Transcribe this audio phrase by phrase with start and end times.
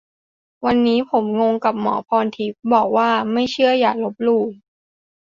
[0.65, 4.43] วันนี้ผม งงกับ หมอพรทิพย์ บอกว่า "ไม่เชื่ออย่าลบหลู่"!